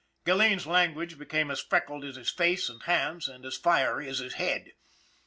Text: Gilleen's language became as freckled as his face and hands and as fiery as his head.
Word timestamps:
Gilleen's 0.25 0.65
language 0.65 1.19
became 1.19 1.51
as 1.51 1.61
freckled 1.61 2.03
as 2.03 2.15
his 2.15 2.31
face 2.31 2.69
and 2.69 2.81
hands 2.81 3.27
and 3.27 3.45
as 3.45 3.55
fiery 3.55 4.09
as 4.09 4.17
his 4.17 4.33
head. 4.33 4.71